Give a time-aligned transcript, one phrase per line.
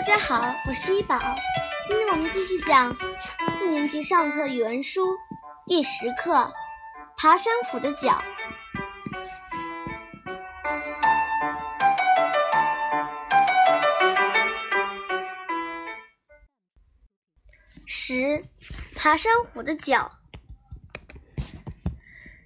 [0.00, 1.20] 大家好，我是一宝。
[1.86, 2.96] 今天我们继续讲
[3.50, 5.02] 四年级上册语文书
[5.66, 6.32] 第十课
[7.18, 8.08] 《爬山虎的脚》。
[17.84, 18.46] 十，
[18.96, 20.12] 爬山虎的脚。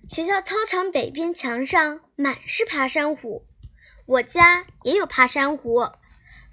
[0.08, 3.46] 学校操场北边墙上满是爬山虎，
[4.06, 5.88] 我家也有爬山虎。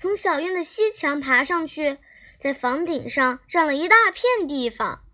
[0.01, 1.99] 从小院的西墙爬上去，
[2.39, 5.05] 在房顶上占了一大片地方。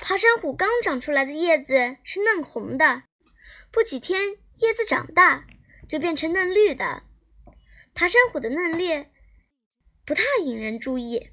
[0.00, 3.02] 爬山虎刚长出来的叶子是嫩红的，
[3.70, 5.44] 不几天叶子长大
[5.86, 7.02] 就变成嫩绿的。
[7.92, 9.12] 爬山虎的嫩叶
[10.06, 11.28] 不太引人注意，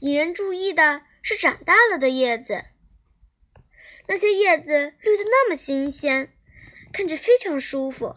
[0.00, 2.66] 引人注意的是长大了的叶子。
[4.08, 6.34] 那些叶子绿的那么新鲜，
[6.92, 8.16] 看着非常舒服。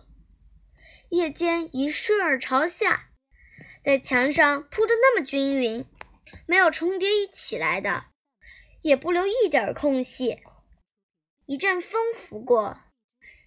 [1.07, 3.11] 叶尖一顺儿朝下。
[3.85, 5.85] 在墙上铺的那么均匀，
[6.47, 8.05] 没有重叠一起来的，
[8.81, 10.41] 也不留一点空隙。
[11.45, 12.79] 一阵风拂过，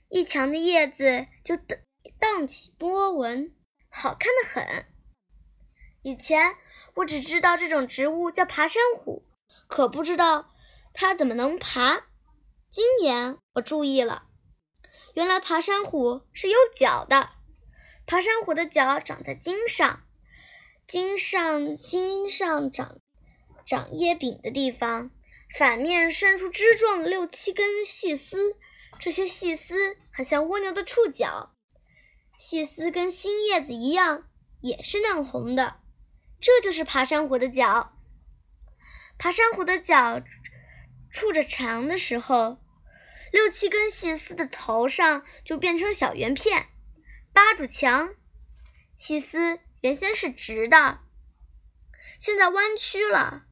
[0.09, 1.77] 一墙的叶子就荡
[2.21, 3.53] 荡起波纹，
[3.91, 4.87] 好看的很。
[6.03, 6.55] 以前
[6.95, 9.25] 我只知道这种植物叫爬山虎，
[9.67, 10.55] 可不知道
[10.93, 12.07] 它怎么能爬。
[12.71, 14.29] 今年我注意了，
[15.15, 17.31] 原来爬山虎是有脚的。
[18.07, 20.05] 爬山虎的脚长在茎上。
[20.89, 22.99] 茎上茎上长
[23.67, 25.11] 长叶柄的地方，
[25.55, 28.57] 反面伸出枝状的六七根细丝，
[28.99, 31.55] 这些细丝很像蜗牛的触角。
[32.39, 35.81] 细丝跟新叶子一样，也是嫩红的。
[36.41, 37.93] 这就是爬山虎的脚。
[39.19, 40.23] 爬山虎的脚
[41.11, 42.57] 触着墙的时候，
[43.31, 46.69] 六七根细丝的头上就变成小圆片，
[47.35, 48.15] 扒住墙。
[48.97, 49.61] 细丝。
[49.81, 50.99] 原先是直的，
[52.19, 53.45] 现在弯曲了，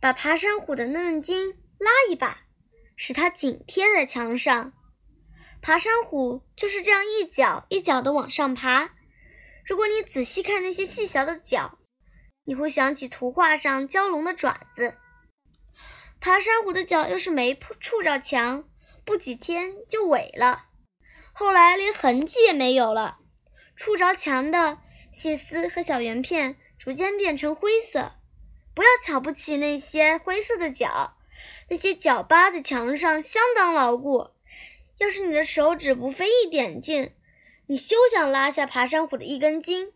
[0.00, 2.46] 把爬山虎的嫩茎拉一把，
[2.96, 4.72] 使它紧贴在墙上。
[5.62, 8.90] 爬山虎就是这样一脚一脚的往上爬。
[9.64, 11.78] 如果你仔细看那些细小的脚，
[12.44, 14.96] 你会想起图画上蛟龙的爪子。
[16.20, 18.68] 爬山虎的脚要是没触着墙，
[19.04, 20.64] 不几天就萎了，
[21.32, 23.18] 后来连痕迹也没有了。
[23.76, 24.80] 触着墙的。
[25.14, 28.14] 细丝和小圆片逐渐变成灰色，
[28.74, 31.16] 不要瞧不起那些灰色的角，
[31.70, 34.30] 那些角扒在墙上相当牢固。
[34.98, 37.12] 要是你的手指不费一点劲，
[37.66, 39.92] 你休想拉下爬山虎的一根筋。